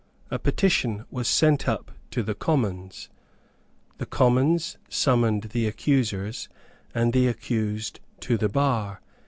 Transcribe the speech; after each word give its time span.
A 0.31 0.39
petition 0.39 1.05
was 1.11 1.27
sent 1.27 1.69
up 1.69 1.91
to 2.09 2.23
the 2.23 2.33
Commons. 2.33 3.07
The 3.99 4.07
Commons 4.07 4.79
summoned 4.89 5.49
the 5.53 5.67
accusers 5.67 6.49
and 6.91 7.13
the 7.13 7.27
accused 7.27 7.99
to 8.21 8.35
the 8.35 8.49
bar. 8.49 8.99